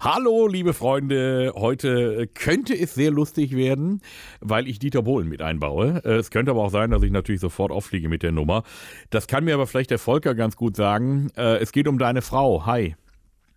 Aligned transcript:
Hallo, 0.00 0.46
liebe 0.46 0.74
Freunde. 0.74 1.52
Heute 1.56 2.28
könnte 2.28 2.72
es 2.78 2.94
sehr 2.94 3.10
lustig 3.10 3.56
werden, 3.56 4.00
weil 4.40 4.68
ich 4.68 4.78
Dieter 4.78 5.02
Bohlen 5.02 5.28
mit 5.28 5.42
einbaue. 5.42 6.02
Äh, 6.04 6.18
es 6.18 6.30
könnte 6.30 6.52
aber 6.52 6.62
auch 6.62 6.70
sein, 6.70 6.92
dass 6.92 7.02
ich 7.02 7.10
natürlich 7.10 7.40
sofort 7.40 7.72
auffliege 7.72 8.08
mit 8.08 8.22
der 8.22 8.30
Nummer. 8.30 8.62
Das 9.10 9.26
kann 9.26 9.44
mir 9.44 9.54
aber 9.54 9.66
vielleicht 9.66 9.90
der 9.90 9.98
Volker 9.98 10.36
ganz 10.36 10.54
gut 10.54 10.76
sagen. 10.76 11.32
Äh, 11.36 11.56
es 11.56 11.72
geht 11.72 11.88
um 11.88 11.98
deine 11.98 12.22
Frau. 12.22 12.64
Hi. 12.64 12.94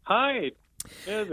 Hi. 0.07 0.53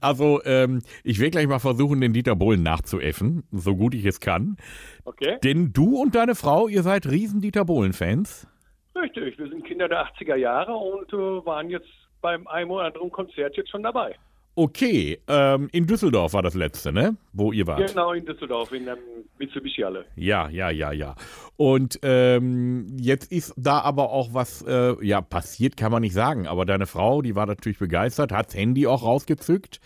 Also, 0.00 0.40
ähm, 0.44 0.82
ich 1.02 1.18
werde 1.18 1.32
gleich 1.32 1.48
mal 1.48 1.58
versuchen, 1.58 2.00
den 2.00 2.12
Dieter 2.12 2.36
Bohlen 2.36 2.62
nachzuäffen, 2.62 3.42
so 3.50 3.74
gut 3.74 3.94
ich 3.94 4.04
es 4.04 4.20
kann. 4.20 4.58
Okay. 5.04 5.38
Denn 5.42 5.72
du 5.72 6.00
und 6.00 6.14
deine 6.14 6.36
Frau, 6.36 6.68
ihr 6.68 6.84
seid 6.84 7.06
riesen 7.08 7.40
Dieter 7.40 7.64
Bohlen-Fans. 7.64 8.46
Richtig, 8.94 9.38
wir 9.38 9.48
sind 9.48 9.64
Kinder 9.64 9.88
der 9.88 10.06
80er 10.06 10.36
Jahre 10.36 10.72
und 10.72 11.12
äh, 11.12 11.44
waren 11.44 11.68
jetzt 11.68 11.88
beim 12.20 12.46
einem 12.46 12.70
oder 12.70 12.86
anderen 12.86 13.10
Konzert 13.10 13.56
jetzt 13.56 13.70
schon 13.70 13.82
dabei. 13.82 14.14
Okay, 14.60 15.20
ähm, 15.28 15.68
in 15.70 15.86
Düsseldorf 15.86 16.32
war 16.32 16.42
das 16.42 16.54
letzte, 16.54 16.92
ne? 16.92 17.16
Wo 17.32 17.52
ihr 17.52 17.64
wart. 17.68 17.86
Genau, 17.86 18.12
in 18.12 18.26
Düsseldorf, 18.26 18.72
in 18.72 18.86
der 18.86 18.98
Mitsubishi 19.38 19.82
Halle. 19.82 20.04
Ja, 20.16 20.48
ja, 20.48 20.68
ja, 20.68 20.90
ja. 20.90 21.14
Und 21.56 22.00
ähm, 22.02 22.96
jetzt 22.98 23.30
ist 23.30 23.54
da 23.56 23.78
aber 23.82 24.10
auch 24.10 24.34
was, 24.34 24.62
äh, 24.62 24.96
ja, 25.00 25.20
passiert 25.20 25.76
kann 25.76 25.92
man 25.92 26.02
nicht 26.02 26.12
sagen, 26.12 26.48
aber 26.48 26.66
deine 26.66 26.86
Frau, 26.86 27.22
die 27.22 27.36
war 27.36 27.46
natürlich 27.46 27.78
begeistert, 27.78 28.32
hat 28.32 28.46
das 28.46 28.56
Handy 28.56 28.88
auch 28.88 29.04
rausgezückt 29.04 29.80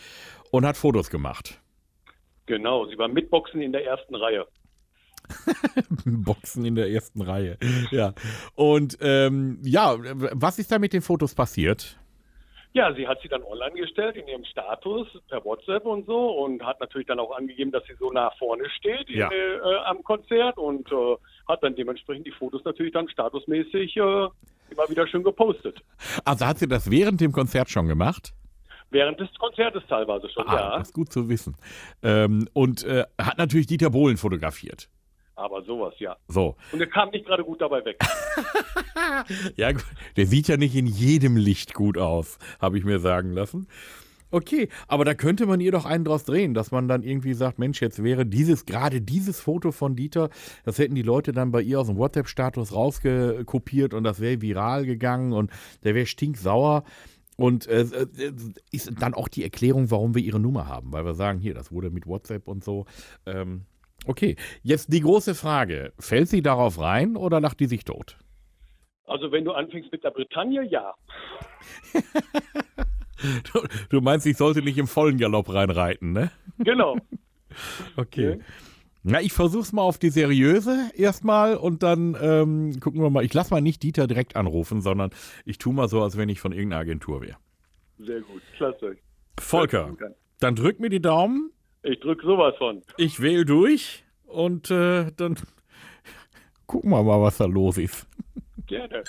und 0.50 0.64
hat 0.64 0.78
Fotos 0.78 1.10
gemacht. 1.10 1.60
Genau, 2.46 2.86
sie 2.86 2.96
war 2.96 3.08
mitboxen 3.08 3.60
in 3.60 3.72
der 3.72 3.84
ersten 3.84 4.14
Reihe. 4.14 4.46
Boxen 6.06 6.64
in 6.64 6.76
der 6.76 6.90
ersten 6.90 7.20
Reihe. 7.20 7.58
Ja. 7.90 8.14
Und 8.54 8.96
ähm, 9.00 9.58
ja, 9.62 9.96
was 10.00 10.58
ist 10.58 10.72
da 10.72 10.78
mit 10.78 10.92
den 10.92 11.02
Fotos 11.02 11.34
passiert? 11.34 11.98
Ja, 12.74 12.94
sie 12.94 13.06
hat 13.06 13.20
sie 13.22 13.28
dann 13.28 13.42
online 13.42 13.74
gestellt 13.74 14.16
in 14.16 14.26
ihrem 14.26 14.44
Status 14.46 15.06
per 15.28 15.44
WhatsApp 15.44 15.84
und 15.84 16.06
so 16.06 16.30
und 16.42 16.64
hat 16.64 16.80
natürlich 16.80 17.06
dann 17.06 17.20
auch 17.20 17.36
angegeben, 17.36 17.70
dass 17.70 17.84
sie 17.86 17.94
so 17.98 18.10
nah 18.10 18.30
vorne 18.38 18.68
steht 18.70 19.10
Ja. 19.10 19.28
in, 19.28 19.32
äh, 19.32 19.76
am 19.84 20.02
Konzert 20.02 20.56
und 20.56 20.90
äh, 20.90 21.16
hat 21.48 21.62
dann 21.62 21.74
dementsprechend 21.76 22.26
die 22.26 22.30
Fotos 22.30 22.64
natürlich 22.64 22.92
dann 22.94 23.08
statusmäßig 23.10 23.96
äh, 23.98 24.00
immer 24.00 24.88
wieder 24.88 25.06
schön 25.06 25.22
gepostet. 25.22 25.80
Also 26.24 26.46
hat 26.46 26.58
sie 26.58 26.66
das 26.66 26.90
während 26.90 27.20
dem 27.20 27.32
Konzert 27.32 27.68
schon 27.68 27.88
gemacht? 27.88 28.32
Während 28.90 29.20
des 29.20 29.28
Konzertes 29.38 29.82
teilweise 29.88 30.28
schon, 30.30 30.46
Ah, 30.48 30.54
ja. 30.54 30.78
das 30.78 30.88
ist 30.88 30.94
gut 30.94 31.12
zu 31.12 31.28
wissen. 31.28 31.56
Ähm, 32.02 32.48
und 32.54 32.84
äh, 32.84 33.04
hat 33.20 33.36
natürlich 33.38 33.66
Dieter 33.66 33.90
Bohlen 33.90 34.16
fotografiert. 34.16 34.88
Aber 35.42 35.62
sowas, 35.62 35.94
ja. 35.98 36.16
So. 36.28 36.54
Und 36.70 36.80
er 36.80 36.86
kam 36.86 37.10
nicht 37.10 37.26
gerade 37.26 37.42
gut 37.42 37.60
dabei 37.60 37.84
weg. 37.84 37.98
Ja, 39.56 39.72
gut. 39.72 39.84
der 40.16 40.26
sieht 40.26 40.48
ja 40.48 40.56
nicht 40.56 40.76
in 40.76 40.86
jedem 40.86 41.36
Licht 41.36 41.74
gut 41.74 41.98
aus, 41.98 42.38
habe 42.60 42.78
ich 42.78 42.84
mir 42.84 42.98
sagen 43.00 43.32
lassen. 43.32 43.66
Okay, 44.30 44.68
aber 44.86 45.04
da 45.04 45.14
könnte 45.14 45.46
man 45.46 45.60
ihr 45.60 45.72
doch 45.72 45.84
einen 45.84 46.04
draus 46.04 46.24
drehen, 46.24 46.54
dass 46.54 46.70
man 46.70 46.88
dann 46.88 47.02
irgendwie 47.02 47.34
sagt, 47.34 47.58
Mensch, 47.58 47.82
jetzt 47.82 48.02
wäre 48.02 48.24
dieses, 48.24 48.64
gerade 48.64 49.00
dieses 49.00 49.40
Foto 49.40 49.72
von 49.72 49.96
Dieter, 49.96 50.30
das 50.64 50.78
hätten 50.78 50.94
die 50.94 51.02
Leute 51.02 51.32
dann 51.32 51.50
bei 51.50 51.60
ihr 51.62 51.80
aus 51.80 51.88
dem 51.88 51.96
WhatsApp-Status 51.98 52.72
rausgekopiert 52.72 53.92
und 53.92 54.04
das 54.04 54.20
wäre 54.20 54.40
viral 54.40 54.86
gegangen 54.86 55.32
und 55.32 55.50
der 55.82 55.94
wäre 55.94 56.06
stinksauer. 56.06 56.84
Und 57.36 57.66
äh, 57.66 57.80
äh, 57.82 58.32
ist 58.70 58.92
dann 59.00 59.14
auch 59.14 59.28
die 59.28 59.42
Erklärung, 59.42 59.90
warum 59.90 60.14
wir 60.14 60.22
ihre 60.22 60.38
Nummer 60.38 60.66
haben, 60.66 60.92
weil 60.92 61.04
wir 61.04 61.14
sagen, 61.14 61.38
hier, 61.40 61.54
das 61.54 61.72
wurde 61.72 61.90
mit 61.90 62.06
WhatsApp 62.06 62.46
und 62.46 62.62
so. 62.62 62.86
Ähm, 63.26 63.62
okay, 64.06 64.36
jetzt 64.62 64.92
die 64.92 65.00
große 65.00 65.34
Frage, 65.34 65.92
fällt 65.98 66.28
sie 66.28 66.42
darauf 66.42 66.78
rein 66.78 67.16
oder 67.16 67.40
lacht 67.40 67.60
die 67.60 67.66
sich 67.66 67.84
tot? 67.84 68.16
Also 69.06 69.30
wenn 69.32 69.44
du 69.44 69.52
anfängst 69.52 69.92
mit 69.92 70.04
der 70.04 70.10
Bretagne, 70.10 70.62
ja. 70.64 70.94
Du, 73.52 73.60
du 73.88 74.00
meinst, 74.00 74.26
ich 74.26 74.36
sollte 74.36 74.62
nicht 74.62 74.78
im 74.78 74.88
vollen 74.88 75.16
Galopp 75.16 75.52
reinreiten, 75.52 76.12
ne? 76.12 76.32
Genau. 76.58 76.96
Okay. 77.96 78.40
Na, 79.02 79.20
ich 79.20 79.34
versuch's 79.34 79.72
mal 79.72 79.82
auf 79.82 79.98
die 79.98 80.08
seriöse 80.08 80.90
erstmal 80.94 81.54
und 81.54 81.82
dann 81.82 82.16
ähm, 82.18 82.80
gucken 82.80 83.02
wir 83.02 83.10
mal. 83.10 83.22
Ich 83.24 83.34
lass 83.34 83.50
mal 83.50 83.60
nicht 83.60 83.82
Dieter 83.82 84.06
direkt 84.06 84.36
anrufen, 84.36 84.80
sondern 84.80 85.10
ich 85.44 85.58
tu 85.58 85.70
mal 85.70 85.86
so, 85.86 86.02
als 86.02 86.16
wenn 86.16 86.30
ich 86.30 86.40
von 86.40 86.52
irgendeiner 86.52 86.80
Agentur 86.80 87.20
wäre. 87.20 87.36
Sehr 87.98 88.22
gut. 88.22 88.40
Klasse. 88.56 88.96
Volker, 89.38 89.94
dann 90.40 90.56
drück 90.56 90.80
mir 90.80 90.88
die 90.88 91.02
Daumen, 91.02 91.50
Ich 91.82 91.98
drück 92.00 92.22
sowas 92.22 92.54
von. 92.58 92.82
ich 92.96 93.20
wähle 93.20 93.44
durch 93.44 94.04
und 94.26 94.70
äh, 94.70 95.10
dann 95.16 95.36
gucken 96.66 96.90
wir 96.90 97.02
mal, 97.02 97.20
was 97.20 97.38
da 97.38 97.44
los 97.46 97.78
ist. 97.78 98.06
Gerne. 98.66 99.02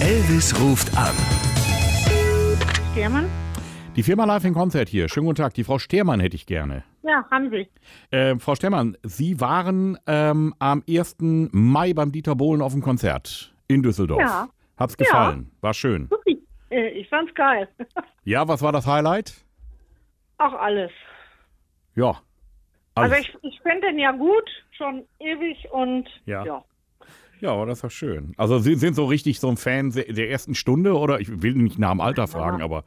Elvis 0.00 0.58
ruft 0.60 0.96
an. 0.96 1.14
Stermann? 2.92 3.28
Die 3.96 4.02
Firma 4.02 4.24
Live 4.24 4.44
in 4.44 4.54
Konzert 4.54 4.88
hier. 4.88 5.08
Schönen 5.08 5.26
guten 5.26 5.36
Tag. 5.42 5.54
Die 5.54 5.64
Frau 5.64 5.78
Stermann 5.78 6.20
hätte 6.20 6.36
ich 6.36 6.46
gerne. 6.46 6.84
Ja, 7.02 7.24
haben 7.30 7.50
Sie. 7.50 7.68
Ähm, 8.12 8.40
Frau 8.40 8.54
Stermann, 8.54 8.96
Sie 9.02 9.40
waren 9.40 9.98
ähm, 10.06 10.54
am 10.58 10.82
1. 10.88 11.16
Mai 11.20 11.92
beim 11.94 12.10
Dieter 12.12 12.34
Bohlen 12.34 12.60
auf 12.62 12.72
dem 12.72 12.82
Konzert 12.82 13.52
in 13.68 13.82
Düsseldorf. 13.82 14.20
Ja. 14.20 14.48
Hat's 14.76 14.96
gefallen? 14.96 15.50
War 15.60 15.74
schön. 15.74 16.08
Äh, 16.70 16.88
Ich 16.90 17.08
fand's 17.08 17.34
geil. 17.34 17.68
Ja, 18.26 18.48
was 18.48 18.62
war 18.62 18.72
das 18.72 18.86
Highlight? 18.86 19.34
Auch 20.38 20.54
alles. 20.54 20.90
Ja. 21.94 22.20
Also 22.94 23.14
Alles. 23.14 23.26
ich, 23.26 23.34
ich 23.42 23.60
finde 23.62 23.88
den 23.88 23.98
ja 23.98 24.12
gut, 24.12 24.48
schon 24.76 25.04
ewig 25.20 25.68
und 25.72 26.08
Ja. 26.26 26.44
ja. 26.44 26.64
ja, 27.40 27.50
aber 27.50 27.66
das 27.66 27.82
war 27.82 27.90
schön. 27.90 28.34
Also 28.36 28.58
Sie 28.58 28.76
sind 28.76 28.94
so 28.94 29.04
richtig 29.06 29.40
so 29.40 29.48
ein 29.48 29.56
Fan 29.56 29.90
der 29.90 30.30
ersten 30.30 30.54
Stunde 30.54 30.96
oder 30.96 31.20
ich 31.20 31.42
will 31.42 31.54
nicht 31.54 31.78
nach 31.78 31.90
dem 31.90 32.00
Alter 32.00 32.28
fragen, 32.28 32.62
aber 32.62 32.84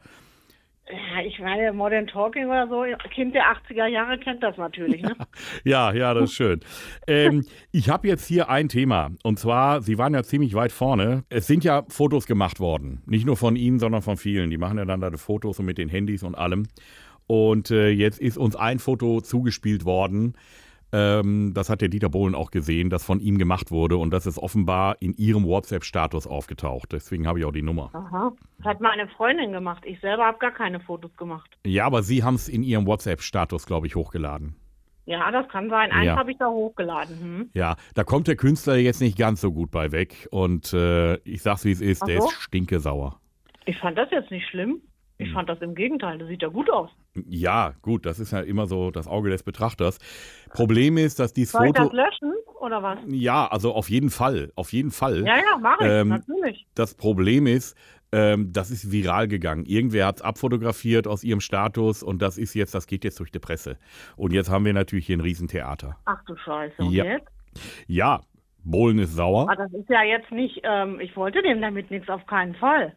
Ja, 0.90 1.22
Ich 1.22 1.38
meine, 1.38 1.74
Modern 1.74 2.06
Talking 2.06 2.46
oder 2.46 2.66
so, 2.68 2.82
Kind 3.14 3.34
der 3.34 3.42
80er 3.54 3.86
Jahre 3.86 4.18
kennt 4.18 4.42
das 4.42 4.56
natürlich, 4.56 5.02
ne? 5.02 5.14
ja, 5.64 5.92
ja, 5.92 6.14
das 6.14 6.30
ist 6.30 6.36
schön. 6.36 6.60
ähm, 7.06 7.44
ich 7.70 7.90
habe 7.90 8.08
jetzt 8.08 8.26
hier 8.26 8.48
ein 8.48 8.70
Thema 8.70 9.10
und 9.22 9.38
zwar, 9.38 9.82
Sie 9.82 9.98
waren 9.98 10.14
ja 10.14 10.22
ziemlich 10.22 10.54
weit 10.54 10.72
vorne. 10.72 11.24
Es 11.28 11.46
sind 11.46 11.64
ja 11.64 11.84
Fotos 11.90 12.24
gemacht 12.26 12.58
worden, 12.60 13.02
nicht 13.04 13.26
nur 13.26 13.36
von 13.36 13.54
Ihnen, 13.56 13.78
sondern 13.78 14.00
von 14.00 14.16
vielen. 14.16 14.48
Die 14.48 14.56
machen 14.56 14.78
ja 14.78 14.86
dann 14.86 15.02
da 15.02 15.10
die 15.10 15.18
Fotos 15.18 15.58
und 15.58 15.66
mit 15.66 15.76
den 15.76 15.90
Handys 15.90 16.22
und 16.22 16.34
allem. 16.34 16.66
Und 17.28 17.70
äh, 17.70 17.90
jetzt 17.90 18.18
ist 18.18 18.36
uns 18.38 18.56
ein 18.56 18.80
Foto 18.80 19.20
zugespielt 19.20 19.84
worden. 19.84 20.34
Ähm, 20.90 21.52
das 21.54 21.68
hat 21.68 21.82
der 21.82 21.88
Dieter 21.88 22.08
Bohlen 22.08 22.34
auch 22.34 22.50
gesehen, 22.50 22.88
das 22.88 23.04
von 23.04 23.20
ihm 23.20 23.36
gemacht 23.36 23.70
wurde 23.70 23.98
und 23.98 24.10
das 24.10 24.24
ist 24.26 24.38
offenbar 24.38 24.96
in 25.00 25.12
Ihrem 25.14 25.44
WhatsApp-Status 25.44 26.26
aufgetaucht. 26.26 26.92
Deswegen 26.92 27.26
habe 27.26 27.38
ich 27.38 27.44
auch 27.44 27.52
die 27.52 27.60
Nummer. 27.62 27.90
Aha. 27.92 28.32
Hat 28.64 28.80
meine 28.80 29.06
Freundin 29.08 29.52
gemacht. 29.52 29.82
Ich 29.84 30.00
selber 30.00 30.24
habe 30.24 30.38
gar 30.38 30.52
keine 30.52 30.80
Fotos 30.80 31.14
gemacht. 31.18 31.58
Ja, 31.66 31.84
aber 31.84 32.02
Sie 32.02 32.24
haben 32.24 32.36
es 32.36 32.48
in 32.48 32.62
Ihrem 32.62 32.86
WhatsApp-Status, 32.86 33.66
glaube 33.66 33.86
ich, 33.86 33.96
hochgeladen. 33.96 34.56
Ja, 35.04 35.30
das 35.30 35.46
kann 35.48 35.68
sein. 35.68 35.90
Eins 35.92 36.06
Ja. 36.06 36.16
habe 36.16 36.30
ich 36.32 36.38
da 36.38 36.48
hochgeladen. 36.48 37.20
Hm? 37.20 37.50
Ja, 37.52 37.76
da 37.94 38.04
kommt 38.04 38.26
der 38.26 38.36
Künstler 38.36 38.76
jetzt 38.76 39.00
nicht 39.02 39.18
ganz 39.18 39.42
so 39.42 39.52
gut 39.52 39.70
bei 39.70 39.92
weg. 39.92 40.26
Und 40.30 40.72
äh, 40.72 41.16
ich 41.24 41.42
sag's 41.42 41.66
wie 41.66 41.72
es 41.72 41.82
ist, 41.82 42.02
Ach 42.02 42.06
der 42.06 42.20
so? 42.22 42.28
ist 42.28 42.34
stinkesauer. 42.40 43.20
Ich 43.66 43.76
fand 43.78 43.98
das 43.98 44.10
jetzt 44.10 44.30
nicht 44.30 44.46
schlimm. 44.48 44.80
Hm. 45.18 45.26
Ich 45.26 45.32
fand 45.32 45.48
das 45.48 45.60
im 45.60 45.74
Gegenteil. 45.74 46.18
Das 46.18 46.28
sieht 46.28 46.42
ja 46.42 46.48
gut 46.48 46.70
aus. 46.70 46.90
Ja, 47.26 47.74
gut, 47.82 48.06
das 48.06 48.20
ist 48.20 48.32
ja 48.32 48.40
immer 48.40 48.66
so 48.66 48.90
das 48.90 49.06
Auge 49.06 49.30
des 49.30 49.42
Betrachters. 49.42 49.98
Problem 50.50 50.96
ist, 50.96 51.18
dass 51.18 51.32
dieses 51.32 51.52
Soll 51.52 51.66
ich 51.66 51.76
Foto. 51.76 51.84
das 51.84 51.92
löschen 51.92 52.32
oder 52.60 52.82
was? 52.82 52.98
Ja, 53.06 53.46
also 53.46 53.72
auf 53.74 53.90
jeden 53.90 54.10
Fall. 54.10 54.52
Auf 54.54 54.72
jeden 54.72 54.90
Fall. 54.90 55.24
Ja, 55.26 55.36
ja, 55.36 55.58
mache 55.60 55.84
ich. 55.84 55.90
Ähm, 55.90 56.08
natürlich. 56.08 56.66
Das 56.74 56.94
Problem 56.94 57.46
ist, 57.46 57.76
ähm, 58.12 58.52
das 58.52 58.70
ist 58.70 58.90
viral 58.90 59.28
gegangen. 59.28 59.64
Irgendwer 59.66 60.06
hat 60.06 60.16
es 60.16 60.22
abfotografiert 60.22 61.06
aus 61.06 61.24
ihrem 61.24 61.40
Status 61.40 62.02
und 62.02 62.22
das 62.22 62.38
ist 62.38 62.54
jetzt, 62.54 62.74
das 62.74 62.86
geht 62.86 63.04
jetzt 63.04 63.20
durch 63.20 63.30
die 63.30 63.38
Presse. 63.38 63.76
Und 64.16 64.32
jetzt 64.32 64.50
haben 64.50 64.64
wir 64.64 64.72
natürlich 64.72 65.06
hier 65.06 65.18
ein 65.18 65.20
Riesentheater. 65.20 65.96
Ach 66.04 66.24
du 66.24 66.36
Scheiße. 66.36 66.82
Und 66.82 66.92
ja. 66.92 67.04
jetzt? 67.04 67.28
Ja, 67.86 68.20
Bohlen 68.64 68.98
ist 68.98 69.14
sauer. 69.14 69.48
Ah, 69.50 69.56
das 69.56 69.72
ist 69.72 69.88
ja 69.88 70.02
jetzt 70.02 70.30
nicht, 70.30 70.60
ähm, 70.62 71.00
ich 71.00 71.16
wollte 71.16 71.42
dem 71.42 71.60
damit 71.60 71.90
nichts, 71.90 72.08
auf 72.08 72.26
keinen 72.26 72.54
Fall. 72.54 72.94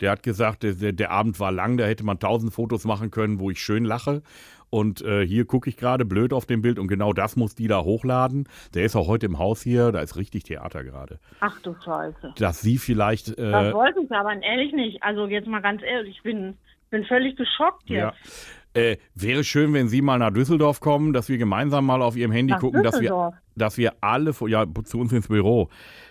Der 0.00 0.10
hat 0.10 0.22
gesagt, 0.22 0.62
der, 0.62 0.92
der, 0.92 1.10
Abend 1.10 1.38
war 1.40 1.52
lang, 1.52 1.76
da 1.76 1.84
hätte 1.84 2.04
man 2.04 2.18
tausend 2.18 2.52
Fotos 2.52 2.84
machen 2.84 3.10
können, 3.10 3.38
wo 3.40 3.50
ich 3.50 3.60
schön 3.60 3.84
lache. 3.84 4.22
Und 4.70 5.02
äh, 5.02 5.26
hier 5.26 5.46
gucke 5.46 5.68
ich 5.68 5.76
gerade 5.76 6.04
blöd 6.04 6.32
auf 6.32 6.46
dem 6.46 6.62
Bild 6.62 6.78
und 6.78 6.86
genau 6.86 7.12
das 7.12 7.34
muss 7.34 7.56
die 7.56 7.66
da 7.66 7.82
hochladen. 7.82 8.48
Der 8.72 8.84
ist 8.84 8.94
auch 8.94 9.08
heute 9.08 9.26
im 9.26 9.38
Haus 9.38 9.62
hier, 9.62 9.90
da 9.90 10.00
ist 10.00 10.16
richtig 10.16 10.44
Theater 10.44 10.84
gerade. 10.84 11.18
Ach 11.40 11.60
du 11.62 11.74
Scheiße. 11.84 12.34
Dass 12.38 12.60
sie 12.60 12.78
vielleicht. 12.78 13.36
Das 13.36 13.66
Äh, 13.66 13.74
wollte 13.74 14.00
ich 14.00 14.12
aber 14.12 14.40
ehrlich 14.40 14.72
nicht. 14.72 15.02
Also 15.02 15.26
jetzt 15.26 15.48
mal 15.48 15.60
ganz 15.60 15.82
ehrlich, 15.82 16.16
ich 16.16 16.22
bin, 16.22 16.56
bin 16.90 17.04
völlig 17.04 17.36
geschockt 17.36 17.90
ja. 17.90 18.12
jetzt. 18.22 18.60
Äh, 18.72 18.98
wäre 19.16 19.42
schön, 19.42 19.74
wenn 19.74 19.88
Sie 19.88 20.00
mal 20.00 20.18
nach 20.18 20.30
Düsseldorf 20.30 20.78
kommen, 20.78 21.12
dass 21.12 21.28
wir 21.28 21.38
gemeinsam 21.38 21.86
mal 21.86 22.02
auf 22.02 22.16
Ihrem 22.16 22.30
Handy 22.30 22.52
Nach 22.52 22.60
gucken, 22.60 22.84
dass 22.84 23.00
wir, 23.00 23.32
dass 23.56 23.76
wir 23.76 23.94
alle, 24.00 24.32
ja, 24.46 24.64
zu 24.84 25.00
uns 25.00 25.12
ins 25.12 25.26
Büro. 25.26 25.68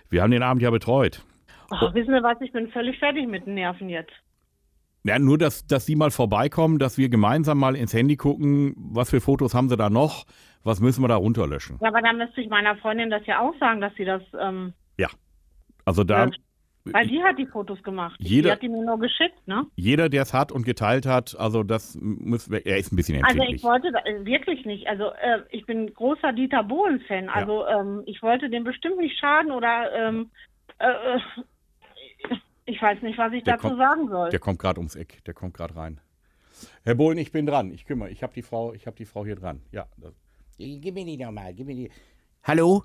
Wir 0.10 0.22
haben 0.22 0.32
den 0.32 0.44
Abend 0.44 0.62
ja 0.62 0.70
betreut. 0.70 1.24
Ach, 1.72 1.94
wissen 1.94 2.14
Sie 2.14 2.24
was, 2.24 2.40
ich 2.42 2.52
bin 2.52 2.70
völlig 2.70 2.98
fertig 3.00 3.28
mit 3.28 3.46
den 3.46 3.56
Nerven 3.56 3.90
jetzt. 3.90 4.12
Ja, 5.04 5.18
nur, 5.18 5.38
dass, 5.38 5.66
dass 5.66 5.86
Sie 5.86 5.96
mal 5.96 6.12
vorbeikommen, 6.12 6.78
dass 6.78 6.98
wir 6.98 7.10
gemeinsam 7.10 7.58
mal 7.58 7.76
ins 7.76 7.94
Handy 7.94 8.18
gucken, 8.18 8.74
was 8.78 9.10
für 9.10 9.22
Fotos 9.22 9.54
haben 9.54 9.70
Sie 9.70 9.78
da 9.78 9.90
noch, 9.90 10.26
was 10.64 10.82
müssen 10.82 11.02
wir 11.04 11.08
da 11.08 11.16
runterlöschen. 11.16 11.78
Ja, 11.82 11.88
aber 11.88 12.02
dann 12.02 12.18
müsste 12.18 12.42
ich 12.42 12.50
meiner 12.50 12.76
Freundin 12.78 13.10
das 13.10 13.26
ja 13.26 13.40
auch 13.40 13.54
sagen, 13.60 13.80
dass 13.82 13.94
sie 13.96 14.06
das, 14.06 14.22
ähm, 14.40 14.74
Ja. 14.98 15.08
Also 15.86 16.04
da 16.04 16.26
Ja. 16.26 16.32
Weil 16.92 17.08
die 17.08 17.22
hat 17.22 17.38
die 17.38 17.46
Fotos 17.46 17.82
gemacht. 17.84 18.16
Jeder- 18.20 18.50
Die 18.50 18.52
hat 18.54 18.62
die 18.64 18.70
mir 18.70 18.84
nur 18.84 18.98
geschickt, 19.00 19.36
ne? 19.48 19.66
Jeder, 19.76 20.10
der 20.10 20.24
es 20.24 20.34
hat 20.34 20.52
und 20.52 20.66
geteilt 20.66 21.06
hat, 21.06 21.36
also 21.38 21.62
das 21.62 21.98
muss, 22.02 22.48
er 22.50 22.78
ist 22.78 22.92
ein 22.92 22.96
bisschen 22.96 23.16
Also 23.24 23.36
empfindlich. 23.38 23.58
ich 23.62 23.64
wollte 23.64 23.90
äh, 24.06 24.26
wirklich 24.26 24.66
nicht. 24.66 24.88
Also 24.88 25.10
äh, 25.12 25.42
ich 25.52 25.66
bin 25.66 25.94
großer 25.94 26.34
Dieter 26.34 26.64
Bohlen-Fan. 26.64 27.30
Also 27.30 27.68
ähm, 27.68 28.04
ich 28.06 28.24
wollte 28.24 28.50
dem 28.50 28.64
bestimmt 28.64 28.98
nicht 28.98 29.20
schaden 29.20 29.52
oder 29.52 29.92
ähm, 29.94 30.32
äh, 30.80 30.88
äh, 30.88 31.20
ich 32.70 32.82
weiß 32.82 33.02
nicht, 33.02 33.18
was 33.18 33.34
ich 33.34 33.44
Der 33.44 33.56
dazu 33.56 33.68
kommt- 33.70 33.80
sagen 33.80 34.08
soll. 34.10 34.30
Der 34.30 34.40
kommt 34.40 34.60
gerade 34.60 34.80
ums 34.80 34.96
Eck, 34.96 35.24
der 35.26 35.34
kommt 35.34 35.54
gerade 35.54 35.76
rein. 35.76 36.00
Herr 36.84 36.96
Bohlen, 36.96 37.18
ich 37.18 37.32
bin 37.32 37.46
dran. 37.46 37.72
Ich 37.72 37.86
kümmere. 37.86 38.10
Ich 38.10 38.22
habe 38.24 38.34
die 38.34 38.42
Frau, 38.42 38.74
ich 38.74 38.86
habe 38.86 38.96
die 38.98 39.06
Frau 39.06 39.26
hier 39.26 39.36
dran. 39.36 39.62
Ja. 39.72 39.88
das- 39.98 40.14
Gib 40.58 40.94
mir 40.94 41.06
die 41.06 41.18
nochmal, 41.18 41.54
gib 41.54 41.68
mir 41.68 41.76
die. 41.76 41.90
Hallo? 42.44 42.84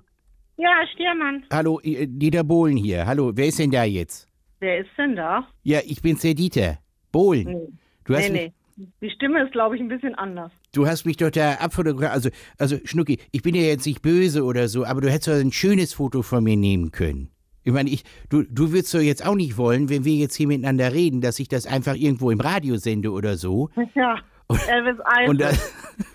Ja, 0.57 0.69
Stiermann, 0.93 1.43
Hallo, 1.51 1.81
äh, 1.83 2.07
Dieter 2.07 2.45
Bohlen 2.45 2.77
hier. 2.77 3.05
Hallo, 3.05 3.31
wer 3.35 3.47
ist 3.47 3.59
denn 3.59 3.71
da 3.71 3.83
jetzt? 3.83 4.29
wer 4.59 4.79
ist 4.79 4.89
denn 4.97 5.15
da? 5.17 5.45
Ja, 5.63 5.79
ich 5.85 6.01
bin's 6.01 6.21
der 6.21 6.33
Dieter. 6.33 6.79
Bohlen. 7.11 7.45
Nee, 7.47 7.67
Du 8.05 8.15
hast, 8.15 8.29
nee, 8.29 8.53
nee. 8.77 8.87
Die 9.01 9.09
Stimme 9.09 9.43
ist, 9.43 9.51
glaube 9.51 9.75
ich, 9.75 9.81
ein 9.81 9.89
bisschen 9.89 10.15
anders. 10.15 10.51
Mich, 10.53 10.71
du 10.71 10.87
hast 10.87 11.05
mich 11.05 11.17
doch 11.17 11.29
da 11.29 11.55
abfotografiert. 11.55 12.11
Also, 12.13 12.29
also, 12.57 12.77
Schnucki, 12.85 13.19
ich 13.33 13.41
bin 13.41 13.53
ja 13.55 13.61
jetzt 13.63 13.85
nicht 13.85 14.01
böse 14.01 14.43
oder 14.43 14.67
so, 14.69 14.85
aber 14.85 15.01
du 15.01 15.09
hättest 15.11 15.27
doch 15.27 15.33
ein 15.33 15.51
schönes 15.51 15.93
Foto 15.93 16.21
von 16.21 16.43
mir 16.43 16.55
nehmen 16.57 16.91
können. 16.91 17.29
Ich 17.65 17.73
meine, 17.73 17.89
ich, 17.89 18.03
du, 18.29 18.43
du 18.43 18.71
würdest 18.71 18.93
doch 18.93 18.99
jetzt 18.99 19.25
auch 19.25 19.33
nicht 19.33 19.57
wollen, 19.57 19.89
wenn 19.89 20.05
wir 20.05 20.13
jetzt 20.13 20.35
hier 20.35 20.47
miteinander 20.47 20.93
reden, 20.93 21.19
dass 21.19 21.39
ich 21.39 21.47
das 21.47 21.65
einfach 21.65 21.95
irgendwo 21.95 22.29
im 22.29 22.39
Radio 22.39 22.77
sende 22.77 23.11
oder 23.11 23.37
so. 23.37 23.69
Ja, 23.95 24.19
Elvis. 24.67 24.97
Und 25.27 25.41
da, 25.41 25.49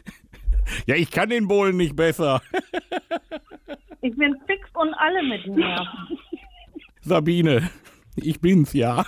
Ja, 0.86 0.94
ich 0.94 1.10
kann 1.10 1.28
den 1.28 1.48
Bohlen 1.48 1.76
nicht 1.76 1.96
besser. 1.96 2.40
ich 4.00 4.16
bin 4.16 4.36
fix 4.46 4.68
und 4.74 4.94
alle 4.94 5.22
mit 5.24 5.46
mir. 5.48 5.86
Sabine, 7.00 7.68
ich 8.14 8.40
bin's, 8.40 8.72
ja. 8.72 9.04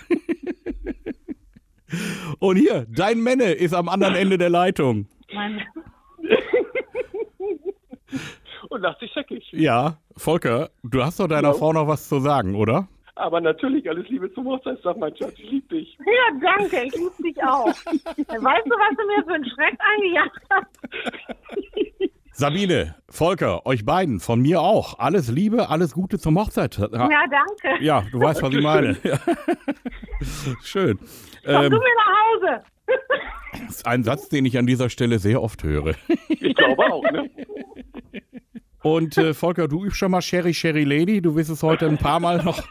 Und 2.41 2.57
hier, 2.57 2.87
dein 2.89 3.23
Männe 3.23 3.53
ist 3.53 3.75
am 3.75 3.89
anderen 3.89 4.17
Ende 4.17 4.39
der 4.39 4.51
Leitung. 4.51 5.07
Mein, 5.33 5.63
Und 8.71 8.81
lacht 8.81 9.01
sich 9.01 9.13
scheckig. 9.13 9.47
Ja, 9.53 9.99
Volker, 10.17 10.71
du 10.83 11.03
hast 11.03 11.21
doch 11.21 11.29
deiner 11.29 11.55
Frau 11.55 11.73
noch 11.73 11.87
was 11.89 12.09
zu 12.09 12.21
sagen, 12.21 12.55
oder? 12.55 12.89
Aber 13.15 13.41
natürlich, 13.41 13.89
alles 13.89 14.09
Liebe 14.09 14.33
zum 14.33 14.47
Hochzeitstag, 14.47 14.97
mein 14.97 15.15
Schatz. 15.17 15.35
Ich 15.39 15.51
liebe 15.51 15.75
dich. 15.77 15.99
ja, 16.01 16.41
danke, 16.57 16.83
ich 16.85 16.95
liebe 16.95 17.23
dich 17.23 17.43
auch. 17.45 17.67
Weißt 17.67 17.87
du, 18.27 18.35
was 18.39 18.97
du 18.97 19.07
mir 19.07 19.25
für 19.27 19.35
einen 19.35 19.45
Schreck 19.51 19.79
eingejagt 19.79 20.41
hast? 20.51 20.67
Sabine, 22.35 22.95
Volker, 23.11 23.67
euch 23.67 23.85
beiden, 23.85 24.19
von 24.19 24.41
mir 24.41 24.63
auch. 24.63 24.99
Alles 24.99 25.31
Liebe, 25.31 25.69
alles 25.69 25.93
Gute 25.93 26.19
zum 26.19 26.39
Hochzeit. 26.39 26.79
Ja, 26.79 26.89
danke. 26.89 27.85
Ja, 27.85 28.03
du 28.11 28.21
weißt, 28.21 28.43
was 28.43 28.55
ich 28.55 28.63
meine. 28.63 28.97
Ja. 29.05 29.19
Schön. 30.63 30.99
Komm 31.45 31.55
Ähm, 31.55 31.71
du 31.71 31.77
mir 31.77 31.85
nach 31.99 32.51
Hause. 32.57 32.65
das 33.53 33.71
ist 33.77 33.87
ein 33.87 34.03
Satz, 34.05 34.29
den 34.31 34.47
ich 34.47 34.57
an 34.57 34.67
dieser 34.67 34.89
Stelle 34.89 35.19
sehr 35.19 35.43
oft 35.43 35.63
höre. 35.63 35.95
Ich 36.29 36.55
glaube 36.55 36.83
auch, 36.91 37.03
ne? 37.11 37.29
Und 38.83 39.17
äh, 39.19 39.35
Volker, 39.35 39.69
du 39.69 39.85
übst 39.85 39.99
schon 39.99 40.11
mal 40.11 40.23
Sherry 40.23 40.53
Sherry 40.55 40.85
Lady. 40.85 41.21
Du 41.21 41.37
wirst 41.37 41.51
es 41.51 41.63
heute 41.63 41.87
ein 41.87 41.99
paar 41.99 42.21
Mal 42.21 42.43
noch 42.43 42.63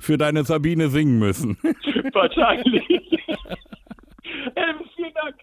für 0.00 0.18
deine 0.18 0.44
Sabine 0.44 0.88
singen 0.88 1.18
müssen. 1.18 1.56
Wahrscheinlich. 2.12 2.88
Elvis, 4.54 4.86
vielen 4.96 5.14
Dank. 5.14 5.36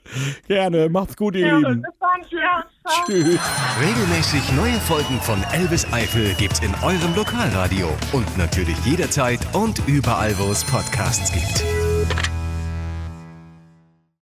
Gerne, 0.47 0.89
macht's 0.89 1.15
gut, 1.15 1.35
ihr 1.35 1.47
Ja, 1.47 1.57
Lieben. 1.57 1.83
Ja. 2.31 2.65
Tschüss. 3.05 3.39
Regelmäßig 3.79 4.51
neue 4.53 4.79
Folgen 4.79 5.19
von 5.21 5.41
Elvis 5.53 5.91
Eifel 5.91 6.33
gibt's 6.37 6.59
in 6.59 6.73
eurem 6.83 7.15
Lokalradio 7.15 7.87
und 8.13 8.37
natürlich 8.37 8.77
jederzeit 8.85 9.39
und 9.53 9.81
überall, 9.87 10.37
wo 10.37 10.51
es 10.51 10.63
Podcasts 10.65 11.31
gibt. 11.31 11.76